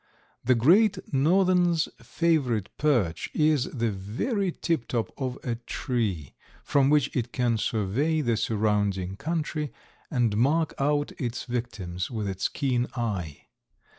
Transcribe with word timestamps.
The 0.43 0.55
Great 0.55 1.13
Northern's 1.13 1.87
favorite 2.01 2.69
perch 2.79 3.29
is 3.35 3.65
the 3.65 3.91
very 3.91 4.51
tiptop 4.51 5.11
of 5.15 5.37
a 5.43 5.57
tree, 5.67 6.33
from 6.63 6.89
which 6.89 7.15
it 7.15 7.31
can 7.31 7.59
survey 7.59 8.21
the 8.21 8.35
surrounding 8.35 9.15
country 9.15 9.71
and 10.09 10.35
mark 10.35 10.73
out 10.79 11.11
its 11.19 11.43
victims 11.43 12.09
with 12.09 12.27
its 12.27 12.47
keen 12.47 12.87
eye. 12.95 13.43